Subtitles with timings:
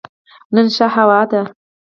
[0.53, 1.41] نن ښه هوا ده